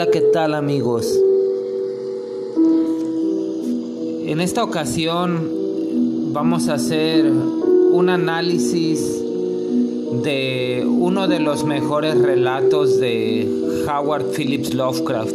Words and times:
Hola, 0.00 0.12
¿qué 0.12 0.20
tal 0.20 0.54
amigos? 0.54 1.12
En 4.26 4.40
esta 4.40 4.62
ocasión 4.62 5.50
vamos 6.32 6.68
a 6.68 6.74
hacer 6.74 7.28
un 7.28 8.08
análisis 8.08 9.20
de 10.22 10.86
uno 10.88 11.26
de 11.26 11.40
los 11.40 11.64
mejores 11.64 12.16
relatos 12.16 13.00
de 13.00 13.48
Howard 13.88 14.26
Phillips 14.36 14.72
Lovecraft. 14.72 15.34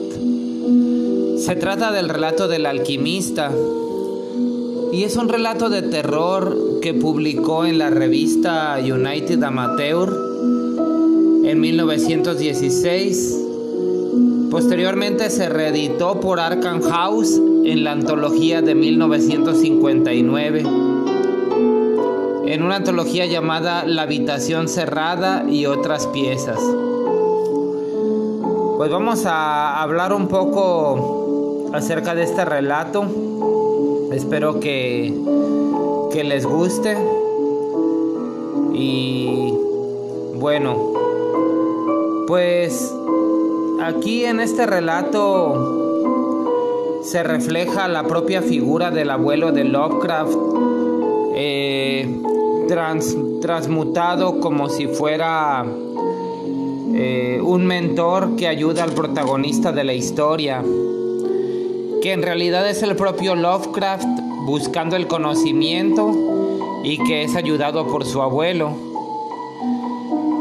Se 1.39 1.57
trata 1.57 1.91
del 1.91 2.07
relato 2.07 2.47
del 2.47 2.65
alquimista 2.65 3.51
y 4.93 5.03
es 5.03 5.17
un 5.17 5.27
relato 5.27 5.69
de 5.69 5.81
terror 5.81 6.79
que 6.81 6.93
publicó 6.93 7.65
en 7.65 7.79
la 7.79 7.89
revista 7.89 8.77
United 8.79 9.43
Amateur 9.43 10.09
en 11.43 11.59
1916 11.59 13.42
Posteriormente 14.53 15.29
se 15.31 15.49
reeditó 15.49 16.19
por 16.19 16.39
Arkham 16.39 16.83
House 16.83 17.41
en 17.65 17.83
la 17.83 17.93
antología 17.93 18.61
de 18.61 18.75
1959, 18.75 20.59
en 22.45 22.61
una 22.61 22.75
antología 22.75 23.25
llamada 23.25 23.83
La 23.87 24.03
habitación 24.03 24.67
cerrada 24.67 25.43
y 25.49 25.65
otras 25.65 26.05
piezas. 26.05 26.59
Pues 28.77 28.91
vamos 28.91 29.25
a 29.25 29.81
hablar 29.81 30.13
un 30.13 30.27
poco 30.27 31.71
acerca 31.73 32.13
de 32.13 32.21
este 32.21 32.45
relato. 32.45 33.07
Espero 34.11 34.59
que, 34.59 35.19
que 36.11 36.23
les 36.23 36.45
guste. 36.45 36.95
Y 38.71 39.51
bueno, 40.35 40.93
pues 42.27 42.93
Aquí 43.83 44.23
en 44.23 44.39
este 44.39 44.65
relato 44.65 45.99
se 47.03 47.21
refleja 47.21 47.89
la 47.89 48.03
propia 48.03 48.41
figura 48.41 48.91
del 48.91 49.09
abuelo 49.09 49.51
de 49.51 49.65
Lovecraft, 49.65 50.37
eh, 51.35 52.21
transmutado 53.41 54.39
como 54.39 54.69
si 54.69 54.87
fuera 54.87 55.65
eh, 56.93 57.41
un 57.43 57.65
mentor 57.65 58.37
que 58.37 58.47
ayuda 58.47 58.85
al 58.85 58.93
protagonista 58.93 59.73
de 59.73 59.83
la 59.83 59.93
historia, 59.93 60.63
que 62.01 62.13
en 62.13 62.21
realidad 62.21 62.69
es 62.69 62.83
el 62.83 62.95
propio 62.95 63.35
Lovecraft 63.35 64.07
buscando 64.45 64.95
el 64.95 65.07
conocimiento 65.07 66.09
y 66.85 67.03
que 67.03 67.23
es 67.23 67.35
ayudado 67.35 67.85
por 67.87 68.05
su 68.05 68.21
abuelo. 68.21 68.92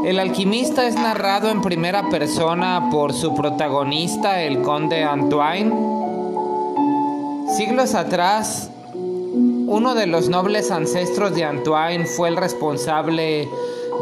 El 0.04 0.18
alquimista 0.18 0.88
es 0.88 0.96
narrado 0.96 1.48
en 1.48 1.62
primera 1.62 2.08
persona 2.08 2.88
por 2.90 3.12
su 3.12 3.36
protagonista, 3.36 4.42
el 4.42 4.60
conde 4.60 5.04
Antoine. 5.04 5.72
Siglos 7.56 7.94
atrás, 7.94 8.68
uno 8.94 9.94
de 9.94 10.08
los 10.08 10.28
nobles 10.28 10.72
ancestros 10.72 11.36
de 11.36 11.44
Antoine 11.44 12.04
fue 12.04 12.30
el 12.30 12.36
responsable 12.36 13.48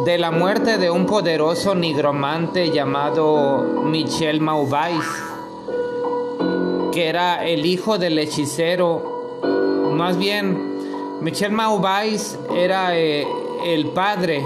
de 0.06 0.16
la 0.16 0.30
muerte 0.30 0.78
de 0.78 0.90
un 0.90 1.04
poderoso 1.04 1.74
nigromante 1.74 2.70
llamado 2.70 3.82
Michel 3.84 4.40
Maubais, 4.40 5.04
que 6.92 7.08
era 7.08 7.46
el 7.46 7.66
hijo 7.66 7.98
del 7.98 8.18
hechicero. 8.18 9.42
Más 9.92 10.16
bien, 10.16 10.78
Michel 11.20 11.52
Maubais 11.52 12.38
era 12.56 12.96
eh, 12.96 13.26
el 13.66 13.88
padre 13.88 14.42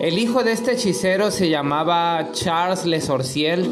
el 0.00 0.18
hijo 0.18 0.42
de 0.42 0.52
este 0.52 0.72
hechicero 0.72 1.30
se 1.30 1.48
llamaba 1.48 2.30
Charles 2.32 2.86
Le 2.86 3.00
Sorcier, 3.00 3.66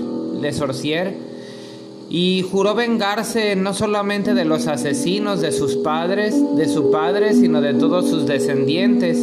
y 2.10 2.44
juró 2.50 2.74
vengarse 2.74 3.54
no 3.54 3.72
solamente 3.72 4.34
de 4.34 4.44
los 4.44 4.66
asesinos 4.66 5.40
de 5.40 5.52
sus 5.52 5.76
padres, 5.76 6.34
de 6.56 6.68
su 6.68 6.90
padre, 6.90 7.34
sino 7.34 7.60
de 7.60 7.74
todos 7.74 8.10
sus 8.10 8.26
descendientes. 8.26 9.18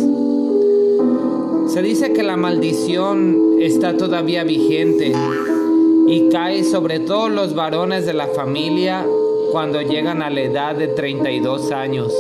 Se 1.68 1.82
dice 1.82 2.14
que 2.14 2.24
la 2.24 2.38
maldición 2.38 3.58
está 3.60 3.98
todavía 3.98 4.46
vigente 4.46 5.12
y 6.08 6.30
cae 6.30 6.64
sobre 6.64 7.02
todos 7.02 7.30
los 7.30 7.54
varones 7.54 8.06
de 8.06 8.14
la 8.14 8.28
familia 8.28 9.06
cuando 9.52 9.82
llegan 9.82 10.22
a 10.22 10.30
la 10.30 10.42
edad 10.42 10.76
de 10.76 10.88
32 10.88 11.72
años. 11.74 12.14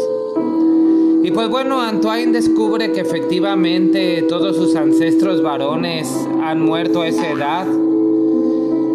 Y 1.28 1.32
pues 1.32 1.50
bueno, 1.50 1.82
Antoine 1.82 2.32
descubre 2.32 2.94
que 2.94 3.02
efectivamente 3.02 4.24
todos 4.30 4.56
sus 4.56 4.78
ancestros 4.78 5.44
varones 5.44 6.08
han 6.42 6.62
muerto 6.62 7.02
a 7.02 7.10
esa 7.10 7.30
edad. 7.30 7.68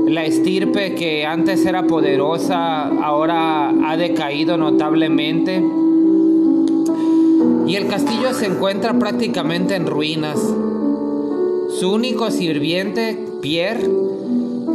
La 0.08 0.24
estirpe 0.24 0.94
que 0.94 1.26
antes 1.26 1.66
era 1.66 1.86
poderosa 1.86 2.84
ahora 2.84 3.68
ha 3.68 3.98
decaído 3.98 4.56
notablemente. 4.56 5.62
Y 7.66 7.76
el 7.76 7.86
castillo 7.88 8.32
se 8.32 8.46
encuentra 8.46 8.98
prácticamente 8.98 9.74
en 9.74 9.86
ruinas. 9.86 10.40
Su 10.40 11.92
único 11.92 12.30
sirviente, 12.30 13.26
Pierre, 13.42 13.90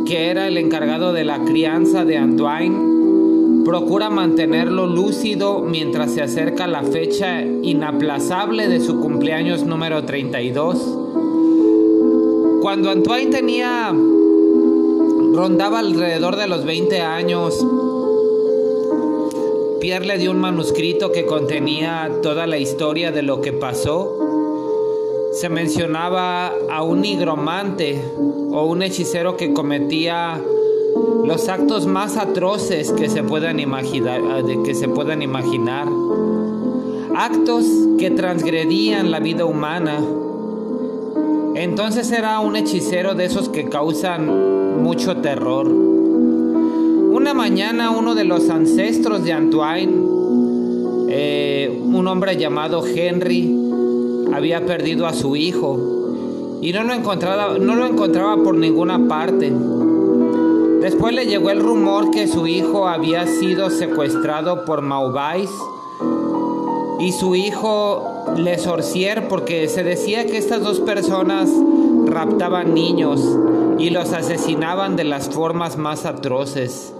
que 0.05 0.29
era 0.29 0.47
el 0.47 0.59
encargado 0.59 1.11
de 1.11 1.23
la 1.23 1.39
crianza 1.39 2.05
de 2.05 2.17
Antoine, 2.17 2.96
procura 3.67 4.09
mantenerlo 4.09 4.87
lúcido 4.87 5.59
mientras 5.59 6.13
se 6.13 6.21
acerca 6.21 6.67
la 6.67 6.83
fecha 6.83 7.41
inaplazable 7.41 8.69
de 8.69 8.79
su 8.79 9.01
cumpleaños 9.01 9.65
número 9.65 10.05
32. 10.05 10.77
Cuando 12.61 12.89
Antoine 12.89 13.29
tenía 13.29 13.93
rondaba 15.33 15.79
alrededor 15.79 16.37
de 16.37 16.47
los 16.47 16.63
20 16.63 17.01
años, 17.01 17.67
Pierre 19.81 20.05
le 20.05 20.17
dio 20.17 20.31
un 20.31 20.39
manuscrito 20.39 21.11
que 21.11 21.25
contenía 21.25 22.09
toda 22.23 22.47
la 22.47 22.59
historia 22.59 23.11
de 23.11 23.21
lo 23.21 23.41
que 23.41 23.51
pasó. 23.51 24.17
Se 25.33 25.49
mencionaba 25.49 26.53
a 26.71 26.83
un 26.83 27.01
nigromante 27.01 28.01
o 28.17 28.63
un 28.63 28.81
hechicero 28.81 29.35
que 29.35 29.51
cometía 29.51 30.41
los 31.25 31.49
actos 31.49 31.85
más 31.87 32.17
atroces 32.17 32.91
que 32.91 33.09
se 33.09 33.23
puedan 33.23 33.59
imaginar, 33.59 34.21
que 34.63 34.73
se 34.73 34.87
puedan 34.87 35.21
imaginar, 35.21 35.87
actos 37.15 37.65
que 37.97 38.11
transgredían 38.11 39.11
la 39.11 39.19
vida 39.19 39.45
humana. 39.45 39.99
Entonces 41.55 42.11
era 42.11 42.39
un 42.39 42.55
hechicero 42.55 43.15
de 43.15 43.25
esos 43.25 43.49
que 43.49 43.67
causan 43.67 44.81
mucho 44.81 45.17
terror. 45.17 45.67
Una 45.67 47.33
mañana 47.33 47.89
uno 47.91 48.15
de 48.15 48.23
los 48.23 48.49
ancestros 48.49 49.23
de 49.23 49.33
Antoine, 49.33 49.91
eh, 51.09 51.81
un 51.83 52.07
hombre 52.07 52.37
llamado 52.37 52.85
Henry, 52.85 53.53
había 54.33 54.65
perdido 54.65 55.07
a 55.07 55.13
su 55.13 55.35
hijo 55.35 56.59
y 56.61 56.71
no 56.73 56.83
lo 56.83 56.93
encontraba, 56.93 57.57
no 57.57 57.75
lo 57.75 57.85
encontraba 57.85 58.37
por 58.43 58.55
ninguna 58.55 59.07
parte. 59.07 59.51
Después 60.81 61.13
le 61.15 61.25
llegó 61.25 61.49
el 61.49 61.59
rumor 61.59 62.11
que 62.11 62.27
su 62.27 62.45
hijo 62.45 62.87
había 62.87 63.25
sido 63.25 63.69
secuestrado 63.69 64.63
por 64.63 64.81
Maubais 64.81 65.49
y 66.99 67.11
su 67.11 67.35
hijo 67.35 68.25
Le 68.35 68.59
Sorcier 68.59 69.27
porque 69.27 69.67
se 69.69 69.83
decía 69.83 70.25
que 70.25 70.37
estas 70.37 70.61
dos 70.61 70.79
personas 70.79 71.49
raptaban 72.05 72.73
niños 72.73 73.21
y 73.79 73.89
los 73.89 74.13
asesinaban 74.13 74.95
de 74.95 75.03
las 75.03 75.29
formas 75.29 75.77
más 75.77 76.05
atroces. 76.05 76.93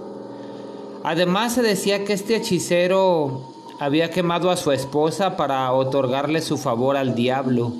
Además 1.04 1.54
se 1.54 1.62
decía 1.62 2.04
que 2.04 2.12
este 2.12 2.36
hechicero 2.36 3.40
había 3.78 4.10
quemado 4.10 4.50
a 4.50 4.56
su 4.56 4.72
esposa 4.72 5.36
para 5.36 5.72
otorgarle 5.72 6.42
su 6.42 6.58
favor 6.58 6.96
al 6.96 7.14
diablo. 7.14 7.72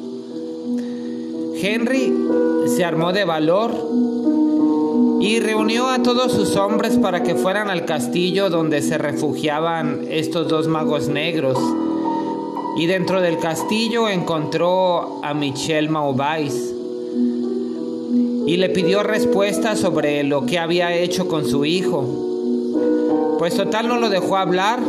Henry 1.60 2.14
se 2.68 2.84
armó 2.84 3.12
de 3.12 3.24
valor 3.24 3.72
y 5.20 5.40
reunió 5.40 5.88
a 5.88 6.02
todos 6.02 6.32
sus 6.32 6.56
hombres 6.56 6.96
para 6.96 7.22
que 7.22 7.34
fueran 7.34 7.70
al 7.70 7.84
castillo 7.84 8.50
donde 8.50 8.82
se 8.82 8.98
refugiaban 8.98 10.06
estos 10.08 10.48
dos 10.48 10.68
magos 10.68 11.08
negros. 11.08 11.58
Y 12.76 12.86
dentro 12.86 13.20
del 13.20 13.38
castillo 13.38 14.08
encontró 14.08 15.20
a 15.24 15.34
Michel 15.34 15.88
Maubais 15.88 16.74
y 18.46 18.56
le 18.56 18.68
pidió 18.68 19.02
respuesta 19.02 19.74
sobre 19.74 20.22
lo 20.22 20.46
que 20.46 20.58
había 20.58 20.94
hecho 20.94 21.26
con 21.26 21.44
su 21.44 21.64
hijo. 21.64 23.36
Pues 23.38 23.56
total 23.56 23.88
no 23.88 23.98
lo 23.98 24.08
dejó 24.10 24.36
hablar, 24.36 24.80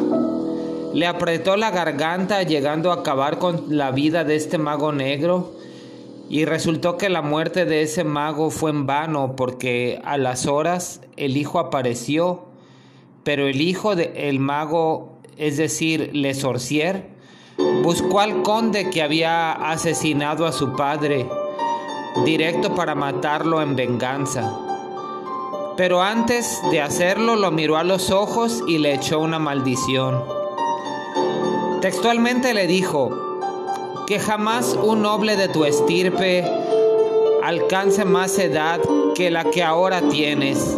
le 0.93 1.07
apretó 1.07 1.57
la 1.57 1.71
garganta 1.71 2.43
llegando 2.43 2.91
a 2.91 2.95
acabar 2.95 3.39
con 3.39 3.65
la 3.69 3.91
vida 3.91 4.23
de 4.23 4.35
este 4.35 4.59
mago 4.59 4.91
negro 4.91 5.53
y 6.29 6.45
resultó 6.45 6.95
que 6.95 7.09
la 7.09 7.23
muerte 7.23 7.65
de 7.65 7.81
ese 7.81 8.03
mago 8.03 8.51
fue 8.51 8.69
en 8.69 8.85
vano 8.85 9.35
porque 9.35 9.99
a 10.05 10.17
las 10.17 10.45
horas 10.45 11.01
el 11.17 11.35
hijo 11.37 11.57
apareció, 11.57 12.45
pero 13.23 13.47
el 13.47 13.59
hijo 13.61 13.95
del 13.95 14.39
mago, 14.39 15.17
es 15.37 15.57
decir, 15.57 16.11
Le 16.13 16.35
Sorcier, 16.35 17.09
buscó 17.81 18.19
al 18.19 18.43
conde 18.43 18.91
que 18.91 19.01
había 19.01 19.51
asesinado 19.53 20.45
a 20.45 20.51
su 20.51 20.75
padre, 20.75 21.25
directo 22.23 22.75
para 22.75 22.93
matarlo 22.93 23.63
en 23.63 23.75
venganza. 23.75 24.55
Pero 25.77 26.03
antes 26.03 26.61
de 26.69 26.79
hacerlo 26.79 27.37
lo 27.37 27.49
miró 27.49 27.77
a 27.77 27.83
los 27.83 28.11
ojos 28.11 28.63
y 28.67 28.77
le 28.77 28.93
echó 28.93 29.19
una 29.19 29.39
maldición. 29.39 30.23
Textualmente 31.81 32.53
le 32.53 32.67
dijo, 32.67 33.28
que 34.09 34.19
jamás 34.19 34.73
un 34.73 35.03
noble 35.03 35.35
de 35.35 35.50
tu 35.50 35.65
estirpe 35.65 36.44
alcance 37.44 38.06
más 38.06 38.39
edad 38.39 38.79
que 39.13 39.29
la 39.29 39.44
que 39.44 39.61
ahora 39.61 40.01
tienes. 40.01 40.75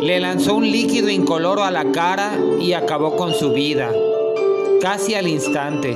Le 0.00 0.18
lanzó 0.18 0.54
un 0.54 0.70
líquido 0.70 1.10
incoloro 1.10 1.62
a 1.62 1.70
la 1.70 1.92
cara 1.92 2.38
y 2.58 2.72
acabó 2.72 3.16
con 3.16 3.34
su 3.34 3.52
vida, 3.52 3.92
casi 4.80 5.14
al 5.14 5.28
instante. 5.28 5.94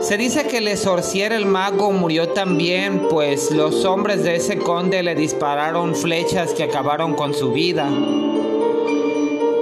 Se 0.00 0.16
dice 0.16 0.46
que 0.46 0.56
el 0.56 0.78
sorcier 0.78 1.34
el 1.34 1.44
mago 1.44 1.92
murió 1.92 2.30
también, 2.30 3.06
pues 3.10 3.50
los 3.50 3.84
hombres 3.84 4.24
de 4.24 4.36
ese 4.36 4.56
conde 4.56 5.02
le 5.02 5.14
dispararon 5.14 5.94
flechas 5.94 6.54
que 6.54 6.62
acabaron 6.62 7.12
con 7.12 7.34
su 7.34 7.52
vida. 7.52 7.86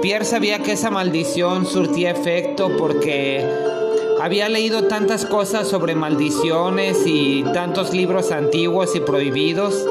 Pierre 0.01 0.23
sabía 0.23 0.59
que 0.59 0.71
esa 0.71 0.89
maldición 0.89 1.65
surtía 1.65 2.11
efecto 2.11 2.71
porque 2.77 3.68
había 4.21 4.49
leído 4.49 4.83
tantas 4.83 5.25
cosas 5.25 5.67
sobre 5.67 5.95
maldiciones 5.95 7.03
y 7.05 7.43
tantos 7.53 7.93
libros 7.93 8.31
antiguos 8.31 8.95
y 8.95 8.99
prohibidos 8.99 9.85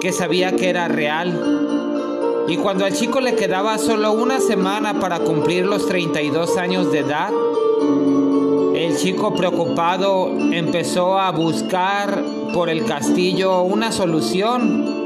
que 0.00 0.12
sabía 0.12 0.54
que 0.54 0.68
era 0.68 0.86
real. 0.88 2.44
Y 2.46 2.56
cuando 2.58 2.84
al 2.84 2.92
chico 2.92 3.20
le 3.20 3.34
quedaba 3.34 3.78
solo 3.78 4.12
una 4.12 4.38
semana 4.38 5.00
para 5.00 5.20
cumplir 5.20 5.64
los 5.66 5.86
32 5.86 6.56
años 6.58 6.92
de 6.92 6.98
edad, 7.00 7.32
el 8.74 8.96
chico 8.96 9.34
preocupado 9.34 10.30
empezó 10.52 11.18
a 11.18 11.30
buscar 11.32 12.22
por 12.52 12.68
el 12.68 12.84
castillo 12.84 13.62
una 13.62 13.90
solución. 13.90 15.04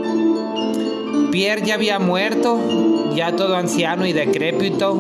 Pierre 1.31 1.65
ya 1.65 1.75
había 1.75 1.99
muerto, 1.99 2.59
ya 3.15 3.37
todo 3.37 3.57
anciano 3.57 4.05
y 4.05 4.13
decrépito, 4.13 4.95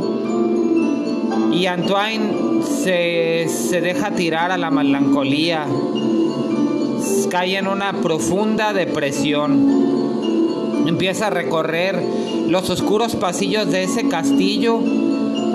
y 1.52 1.66
Antoine 1.66 2.62
se, 2.62 3.48
se 3.48 3.80
deja 3.80 4.12
tirar 4.12 4.52
a 4.52 4.58
la 4.58 4.70
melancolía, 4.70 5.66
cae 7.30 7.56
en 7.56 7.66
una 7.66 8.00
profunda 8.00 8.72
depresión, 8.72 10.86
empieza 10.86 11.26
a 11.26 11.30
recorrer 11.30 12.00
los 12.48 12.70
oscuros 12.70 13.16
pasillos 13.16 13.70
de 13.70 13.84
ese 13.84 14.08
castillo, 14.08 14.80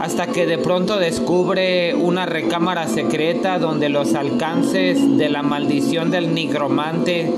hasta 0.01 0.28
que 0.28 0.45
de 0.45 0.57
pronto 0.57 0.98
descubre 0.98 1.96
una 1.96 2.25
recámara 2.25 2.88
secreta 2.88 3.57
donde 3.57 3.89
los 3.89 4.16
alcances 4.16 5.18
de 5.18 5.30
la 5.30 5.44
maldición 5.44 6.12
del 6.12 6.34
nigromante 6.34 7.31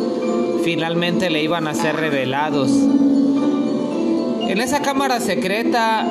finalmente 0.63 1.29
le 1.29 1.43
iban 1.43 1.67
a 1.67 1.75
ser 1.75 1.95
revelados. 1.95 2.71
En 4.47 4.59
esa 4.59 4.81
cámara 4.81 5.19
secreta, 5.19 6.07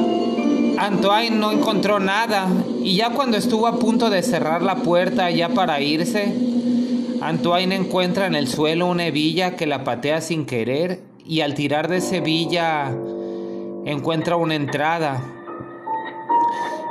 Antoine 0.79 1.37
no 1.37 1.53
encontró 1.53 2.01
nada 2.01 2.49
y 2.83 2.97
ya 2.97 3.11
cuando 3.11 3.37
estuvo 3.37 3.67
a 3.67 3.79
punto 3.79 4.11
de 4.11 4.23
cerrar 4.23 4.63
la 4.63 4.77
puerta 4.77 5.31
ya 5.31 5.49
para 5.51 5.81
irse, 5.81 6.35
Antoine 7.21 7.75
encuentra 7.75 8.27
en 8.27 8.35
el 8.35 8.49
suelo 8.49 8.87
una 8.87 9.07
hebilla 9.07 9.57
que 9.57 9.67
la 9.67 9.85
patea 9.85 10.21
sin 10.21 10.47
querer 10.47 11.03
y 11.25 11.41
al 11.41 11.55
tirar 11.55 11.89
de 11.89 11.99
esa 11.99 12.17
hebilla 12.17 12.95
encuentra 13.87 14.37
una 14.37 14.55
entrada 14.55 15.35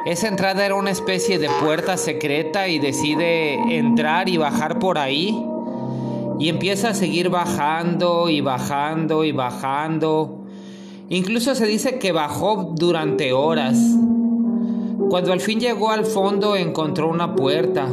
esa 0.06 0.28
entrada 0.28 0.66
era 0.66 0.76
una 0.76 0.92
especie 0.92 1.40
de 1.40 1.50
puerta 1.62 1.96
secreta 1.96 2.68
y 2.68 2.78
decide 2.78 3.54
entrar 3.78 4.28
y 4.28 4.36
bajar 4.36 4.78
por 4.78 4.98
ahí. 4.98 5.42
Y 6.40 6.50
empieza 6.50 6.90
a 6.90 6.94
seguir 6.94 7.30
bajando 7.30 8.30
y 8.30 8.42
bajando 8.42 9.24
y 9.24 9.32
bajando. 9.32 10.43
Incluso 11.14 11.54
se 11.54 11.68
dice 11.68 12.00
que 12.00 12.12
bajó 12.12 12.74
durante 12.76 13.34
horas. 13.34 13.78
Cuando 15.10 15.32
al 15.32 15.42
fin 15.42 15.60
llegó 15.60 15.92
al 15.92 16.06
fondo 16.06 16.56
encontró 16.56 17.08
una 17.08 17.36
puerta. 17.36 17.86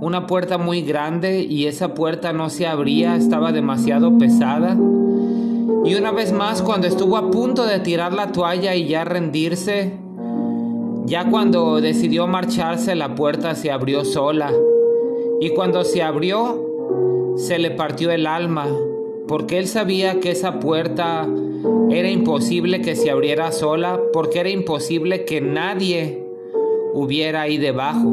Una 0.00 0.26
puerta 0.26 0.58
muy 0.58 0.82
grande 0.82 1.42
y 1.42 1.66
esa 1.66 1.94
puerta 1.94 2.32
no 2.32 2.50
se 2.50 2.66
abría, 2.66 3.14
estaba 3.14 3.52
demasiado 3.52 4.18
pesada. 4.18 4.76
Y 5.84 5.94
una 5.94 6.10
vez 6.10 6.32
más, 6.32 6.60
cuando 6.60 6.88
estuvo 6.88 7.16
a 7.16 7.30
punto 7.30 7.66
de 7.66 7.78
tirar 7.78 8.12
la 8.12 8.32
toalla 8.32 8.74
y 8.74 8.88
ya 8.88 9.04
rendirse, 9.04 9.92
ya 11.04 11.30
cuando 11.30 11.80
decidió 11.80 12.26
marcharse 12.26 12.96
la 12.96 13.14
puerta 13.14 13.54
se 13.54 13.70
abrió 13.70 14.04
sola 14.04 14.50
y 15.40 15.50
cuando 15.50 15.84
se 15.84 16.02
abrió 16.02 17.34
se 17.36 17.60
le 17.60 17.70
partió 17.70 18.10
el 18.10 18.26
alma 18.26 18.66
porque 19.26 19.58
él 19.58 19.66
sabía 19.68 20.20
que 20.20 20.30
esa 20.30 20.60
puerta 20.60 21.26
era 21.94 22.10
imposible 22.10 22.80
que 22.80 22.96
se 22.96 23.10
abriera 23.10 23.52
sola 23.52 24.00
porque 24.12 24.40
era 24.40 24.50
imposible 24.50 25.24
que 25.24 25.40
nadie 25.40 26.24
hubiera 26.92 27.42
ahí 27.42 27.56
debajo. 27.56 28.12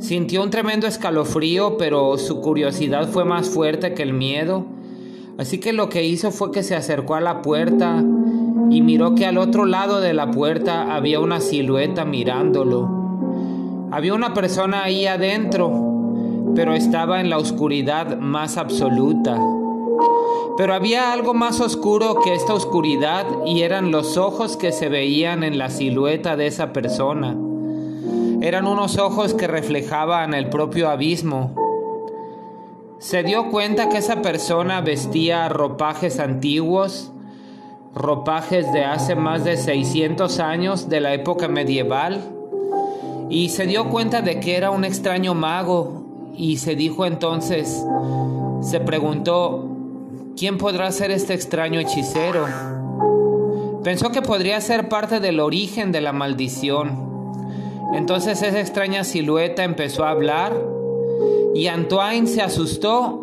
Sintió 0.00 0.42
un 0.42 0.50
tremendo 0.50 0.86
escalofrío, 0.86 1.76
pero 1.78 2.18
su 2.18 2.40
curiosidad 2.40 3.08
fue 3.08 3.24
más 3.24 3.48
fuerte 3.48 3.94
que 3.94 4.02
el 4.02 4.12
miedo, 4.12 4.66
así 5.38 5.58
que 5.58 5.72
lo 5.72 5.88
que 5.88 6.04
hizo 6.04 6.32
fue 6.32 6.50
que 6.50 6.62
se 6.62 6.74
acercó 6.74 7.14
a 7.14 7.20
la 7.20 7.42
puerta 7.42 8.04
y 8.70 8.82
miró 8.82 9.14
que 9.14 9.26
al 9.26 9.38
otro 9.38 9.64
lado 9.64 10.00
de 10.00 10.12
la 10.12 10.30
puerta 10.30 10.94
había 10.94 11.20
una 11.20 11.40
silueta 11.40 12.04
mirándolo. 12.04 13.88
Había 13.92 14.14
una 14.14 14.34
persona 14.34 14.82
ahí 14.82 15.06
adentro, 15.06 16.52
pero 16.56 16.74
estaba 16.74 17.20
en 17.20 17.30
la 17.30 17.38
oscuridad 17.38 18.18
más 18.18 18.56
absoluta. 18.56 19.40
Pero 20.56 20.74
había 20.74 21.12
algo 21.12 21.34
más 21.34 21.60
oscuro 21.60 22.20
que 22.22 22.34
esta 22.34 22.54
oscuridad 22.54 23.26
y 23.44 23.62
eran 23.62 23.90
los 23.90 24.16
ojos 24.16 24.56
que 24.56 24.72
se 24.72 24.88
veían 24.88 25.42
en 25.44 25.58
la 25.58 25.68
silueta 25.68 26.36
de 26.36 26.46
esa 26.46 26.72
persona. 26.72 27.36
Eran 28.40 28.66
unos 28.66 28.98
ojos 28.98 29.34
que 29.34 29.46
reflejaban 29.46 30.32
el 30.32 30.48
propio 30.48 30.88
abismo. 30.88 31.54
Se 32.98 33.22
dio 33.22 33.50
cuenta 33.50 33.88
que 33.88 33.98
esa 33.98 34.22
persona 34.22 34.80
vestía 34.80 35.48
ropajes 35.48 36.18
antiguos, 36.18 37.12
ropajes 37.94 38.72
de 38.72 38.84
hace 38.84 39.14
más 39.14 39.44
de 39.44 39.56
600 39.56 40.38
años 40.40 40.88
de 40.88 41.00
la 41.00 41.12
época 41.12 41.48
medieval 41.48 42.20
y 43.28 43.48
se 43.50 43.66
dio 43.66 43.90
cuenta 43.90 44.22
de 44.22 44.40
que 44.40 44.56
era 44.56 44.70
un 44.70 44.84
extraño 44.84 45.34
mago 45.34 46.32
y 46.36 46.58
se 46.58 46.76
dijo 46.76 47.06
entonces, 47.06 47.84
se 48.60 48.80
preguntó, 48.80 49.75
¿quién 50.36 50.58
podrá 50.58 50.92
ser 50.92 51.10
este 51.10 51.34
extraño 51.34 51.80
hechicero? 51.80 52.46
Pensó 53.82 54.10
que 54.10 54.22
podría 54.22 54.60
ser 54.60 54.88
parte 54.88 55.18
del 55.20 55.40
origen 55.40 55.92
de 55.92 56.00
la 56.00 56.12
maldición. 56.12 57.06
Entonces 57.94 58.42
esa 58.42 58.60
extraña 58.60 59.04
silueta 59.04 59.64
empezó 59.64 60.04
a 60.04 60.10
hablar 60.10 60.60
y 61.54 61.68
Antoine 61.68 62.26
se 62.26 62.42
asustó 62.42 63.22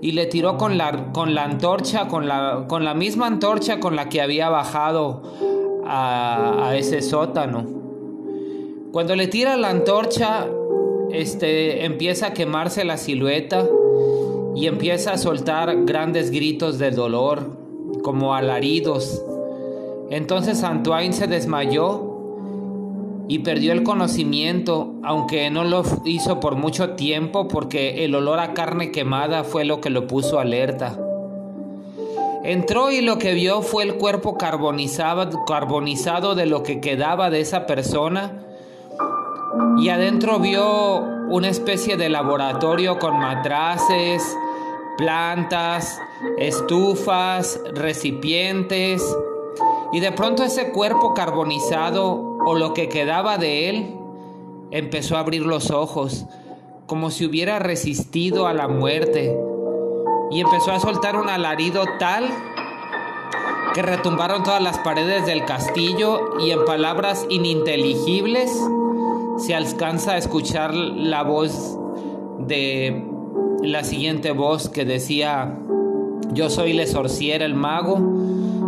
y 0.00 0.12
le 0.12 0.26
tiró 0.26 0.58
con 0.58 0.76
la, 0.78 1.12
con 1.12 1.34
la 1.34 1.44
antorcha, 1.44 2.06
con 2.06 2.28
la, 2.28 2.66
con 2.68 2.84
la 2.84 2.94
misma 2.94 3.26
antorcha 3.26 3.80
con 3.80 3.96
la 3.96 4.08
que 4.08 4.20
había 4.20 4.50
bajado 4.50 5.22
a, 5.86 6.72
ese 6.76 7.02
sótano. 7.02 7.64
Cuando 8.92 9.16
le 9.16 9.26
tira 9.26 9.56
la 9.56 9.70
antorcha, 9.70 10.46
este, 11.10 11.84
empieza 11.84 12.28
a 12.28 12.32
quemarse 12.34 12.84
la 12.84 12.96
silueta 12.96 13.66
y 14.54 14.66
empieza 14.66 15.12
a 15.12 15.18
soltar 15.18 15.84
grandes 15.84 16.30
gritos 16.30 16.78
de 16.78 16.90
dolor, 16.90 17.58
como 18.02 18.34
alaridos. 18.34 19.22
Entonces 20.10 20.62
Antoine 20.62 21.12
se 21.12 21.26
desmayó 21.26 22.10
y 23.26 23.40
perdió 23.40 23.72
el 23.72 23.82
conocimiento, 23.82 24.94
aunque 25.02 25.50
no 25.50 25.64
lo 25.64 25.82
hizo 26.04 26.40
por 26.40 26.56
mucho 26.56 26.90
tiempo 26.90 27.48
porque 27.48 28.04
el 28.04 28.14
olor 28.14 28.38
a 28.38 28.54
carne 28.54 28.92
quemada 28.92 29.44
fue 29.44 29.64
lo 29.64 29.80
que 29.80 29.90
lo 29.90 30.06
puso 30.06 30.38
alerta. 30.38 30.98
Entró 32.44 32.90
y 32.90 33.00
lo 33.00 33.16
que 33.16 33.32
vio 33.32 33.62
fue 33.62 33.84
el 33.84 33.94
cuerpo 33.94 34.36
carbonizado, 34.36 35.44
carbonizado 35.46 36.34
de 36.34 36.44
lo 36.44 36.62
que 36.62 36.80
quedaba 36.80 37.30
de 37.30 37.40
esa 37.40 37.66
persona 37.66 38.44
y 39.78 39.88
adentro 39.88 40.38
vio 40.38 40.98
una 41.28 41.48
especie 41.48 41.96
de 41.96 42.08
laboratorio 42.08 42.98
con 42.98 43.18
matraces, 43.18 44.36
plantas, 44.96 46.00
estufas, 46.38 47.60
recipientes. 47.74 49.02
Y 49.92 50.00
de 50.00 50.12
pronto 50.12 50.42
ese 50.42 50.70
cuerpo 50.72 51.14
carbonizado 51.14 52.38
o 52.46 52.54
lo 52.54 52.74
que 52.74 52.88
quedaba 52.88 53.38
de 53.38 53.68
él, 53.68 53.94
empezó 54.70 55.16
a 55.16 55.20
abrir 55.20 55.46
los 55.46 55.70
ojos, 55.70 56.26
como 56.86 57.10
si 57.10 57.24
hubiera 57.24 57.58
resistido 57.58 58.46
a 58.46 58.54
la 58.54 58.68
muerte, 58.68 59.36
y 60.30 60.40
empezó 60.40 60.72
a 60.72 60.80
soltar 60.80 61.16
un 61.16 61.28
alarido 61.28 61.84
tal 61.98 62.28
que 63.74 63.82
retumbaron 63.82 64.42
todas 64.42 64.62
las 64.62 64.78
paredes 64.78 65.26
del 65.26 65.44
castillo 65.44 66.38
y 66.40 66.50
en 66.50 66.64
palabras 66.64 67.26
ininteligibles 67.28 68.50
se 69.38 69.54
alcanza 69.54 70.12
a 70.12 70.16
escuchar 70.16 70.74
la 70.74 71.24
voz 71.24 71.76
de 72.38 73.13
la 73.66 73.84
siguiente 73.84 74.32
voz 74.32 74.68
que 74.68 74.84
decía, 74.84 75.58
Yo 76.32 76.50
soy 76.50 76.72
Le 76.72 76.86
Sorcier, 76.86 77.42
el 77.42 77.54
mago, 77.54 77.98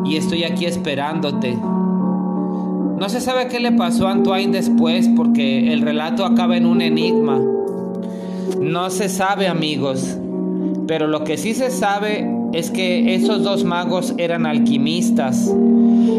y 0.04 0.16
estoy 0.16 0.44
aquí 0.44 0.66
esperándote. 0.66 1.56
No 1.56 3.08
se 3.08 3.20
sabe 3.20 3.48
qué 3.48 3.60
le 3.60 3.72
pasó 3.72 4.08
a 4.08 4.12
Antoine 4.12 4.52
después 4.52 5.08
porque 5.14 5.72
el 5.72 5.82
relato 5.82 6.24
acaba 6.24 6.56
en 6.56 6.64
un 6.64 6.80
enigma. 6.80 7.38
No 8.60 8.88
se 8.90 9.08
sabe 9.08 9.48
amigos, 9.48 10.16
pero 10.86 11.06
lo 11.06 11.22
que 11.24 11.36
sí 11.36 11.52
se 11.52 11.70
sabe 11.70 12.26
es 12.52 12.70
que 12.70 13.14
esos 13.14 13.42
dos 13.42 13.64
magos 13.64 14.14
eran 14.16 14.46
alquimistas 14.46 15.52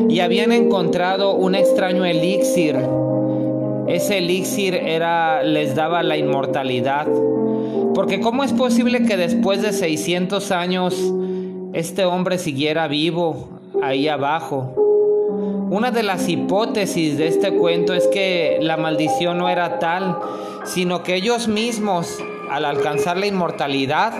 y 0.07 0.19
habían 0.19 0.51
encontrado 0.51 1.35
un 1.35 1.55
extraño 1.55 2.05
elixir. 2.05 2.75
Ese 3.87 4.19
elixir 4.19 4.75
era 4.75 5.41
les 5.43 5.73
daba 5.73 6.03
la 6.03 6.17
inmortalidad. 6.17 7.07
Porque 7.97 8.19
¿cómo 8.19 8.43
es 8.43 8.53
posible 8.53 9.05
que 9.05 9.17
después 9.17 9.63
de 9.63 9.73
600 9.73 10.51
años 10.51 10.93
este 11.73 12.05
hombre 12.05 12.37
siguiera 12.37 12.87
vivo 12.87 13.49
ahí 13.81 14.07
abajo? 14.07 14.75
Una 15.71 15.89
de 15.89 16.03
las 16.03 16.29
hipótesis 16.29 17.17
de 17.17 17.27
este 17.27 17.53
cuento 17.53 17.95
es 17.95 18.05
que 18.05 18.59
la 18.61 18.77
maldición 18.77 19.39
no 19.39 19.49
era 19.49 19.79
tal, 19.79 20.15
sino 20.63 21.01
que 21.01 21.15
ellos 21.15 21.47
mismos, 21.47 22.19
al 22.51 22.65
alcanzar 22.65 23.17
la 23.17 23.25
inmortalidad, 23.25 24.13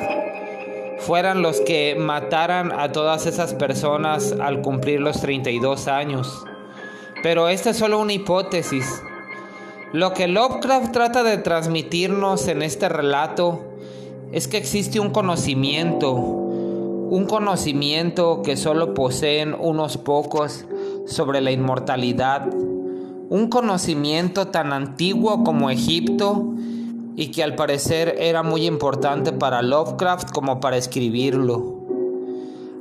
fueran 0.97 1.43
los 1.43 1.61
que 1.61 1.95
mataran 1.99 2.71
a 2.71 2.91
todas 2.91 3.27
esas 3.27 3.53
personas 3.53 4.33
al 4.41 4.63
cumplir 4.63 5.01
los 5.01 5.21
32 5.21 5.87
años. 5.87 6.43
Pero 7.21 7.47
esta 7.47 7.69
es 7.69 7.77
solo 7.77 7.99
una 7.99 8.13
hipótesis. 8.13 9.03
Lo 9.93 10.15
que 10.15 10.27
Lovecraft 10.27 10.91
trata 10.91 11.21
de 11.21 11.37
transmitirnos 11.37 12.47
en 12.47 12.63
este 12.63 12.89
relato 12.89 13.66
es 14.31 14.47
que 14.47 14.57
existe 14.57 14.99
un 14.99 15.11
conocimiento, 15.11 16.13
un 16.13 17.25
conocimiento 17.27 18.41
que 18.43 18.57
solo 18.57 18.93
poseen 18.93 19.55
unos 19.57 19.97
pocos 19.97 20.65
sobre 21.05 21.41
la 21.41 21.51
inmortalidad, 21.51 22.53
un 23.29 23.47
conocimiento 23.49 24.47
tan 24.47 24.73
antiguo 24.73 25.43
como 25.43 25.69
Egipto 25.69 26.53
y 27.15 27.31
que 27.31 27.43
al 27.43 27.55
parecer 27.55 28.15
era 28.19 28.43
muy 28.43 28.65
importante 28.65 29.31
para 29.31 29.61
Lovecraft 29.61 30.31
como 30.31 30.59
para 30.59 30.77
escribirlo. 30.77 31.77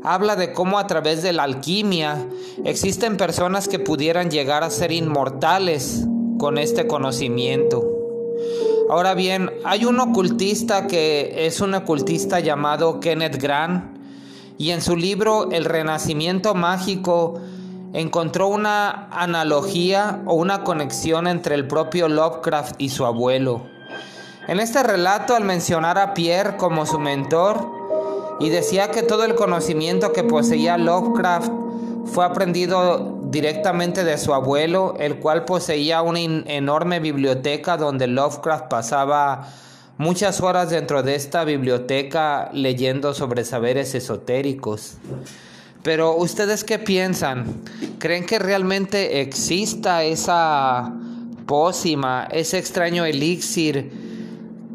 Habla 0.03 0.37
de 0.37 0.53
cómo 0.53 0.79
a 0.79 0.87
través 0.87 1.23
de 1.23 1.33
la 1.33 1.45
alquimia 1.45 2.29
existen 2.65 3.17
personas 3.17 3.67
que 3.67 3.79
pudieran 3.79 4.31
llegar 4.31 4.63
a 4.63 4.71
ser 4.71 4.93
inmortales 4.93 6.07
con 6.39 6.59
este 6.59 6.87
conocimiento. 6.87 7.85
Ahora 8.89 9.15
bien, 9.15 9.51
hay 9.65 9.85
un 9.85 9.99
ocultista 9.99 10.87
que 10.87 11.47
es 11.47 11.61
un 11.61 11.75
ocultista 11.75 12.39
llamado 12.39 13.01
Kenneth 13.01 13.37
Grant 13.43 13.97
y 14.59 14.71
en 14.71 14.81
su 14.81 14.97
libro 14.97 15.51
El 15.51 15.65
Renacimiento 15.65 16.55
Mágico 16.55 17.41
encontró 17.93 18.47
una 18.47 19.09
analogía 19.11 20.23
o 20.27 20.35
una 20.35 20.63
conexión 20.63 21.27
entre 21.27 21.57
el 21.57 21.67
propio 21.67 22.09
Lovecraft 22.09 22.77
y 22.79 22.91
su 22.91 23.05
abuelo. 23.05 23.67
En 24.47 24.61
este 24.61 24.83
relato, 24.85 25.35
al 25.35 25.43
mencionar 25.43 25.99
a 25.99 26.15
Pierre 26.15 26.57
como 26.57 26.87
su 26.87 27.01
mentor, 27.01 27.67
y 28.39 28.51
decía 28.51 28.91
que 28.93 29.03
todo 29.03 29.25
el 29.25 29.35
conocimiento 29.35 30.13
que 30.13 30.23
poseía 30.23 30.79
Lovecraft 30.79 31.51
fue 32.05 32.25
aprendido 32.25 33.16
directamente 33.37 34.03
de 34.03 34.17
su 34.17 34.33
abuelo, 34.33 34.97
el 34.99 35.17
cual 35.17 35.45
poseía 35.45 36.01
una 36.01 36.21
enorme 36.21 37.01
biblioteca 37.01 37.77
donde 37.77 38.07
Lovecraft 38.07 38.69
pasaba 38.69 39.53
muchas 39.99 40.41
horas 40.41 40.71
dentro 40.71 41.03
de 41.03 41.17
esta 41.17 41.45
biblioteca 41.45 42.49
leyendo 42.55 43.13
sobre 43.13 43.45
saberes 43.45 43.95
esotéricos. 43.95 44.95
Pero 45.83 46.17
ustedes 46.17 46.65
qué 46.65 46.79
piensan? 46.79 47.61
¿Creen 47.99 48.25
que 48.25 48.39
realmente 48.39 49.21
exista 49.21 50.03
esa 50.03 50.95
pócima, 51.45 52.29
ese 52.31 52.57
extraño 52.57 53.05
elixir 53.05 53.91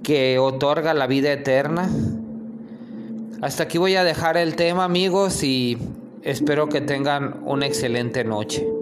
que 0.04 0.38
otorga 0.38 0.94
la 0.94 1.08
vida 1.08 1.32
eterna. 1.32 1.90
Hasta 3.42 3.64
aquí 3.64 3.80
voy 3.80 3.96
a 3.96 4.04
dejar 4.04 4.38
el 4.38 4.56
tema 4.56 4.84
amigos 4.84 5.42
y 5.42 5.80
espero 6.24 6.68
que 6.68 6.82
tengan 6.82 7.42
una 7.46 7.66
excelente 7.66 8.24
noche. 8.24 8.81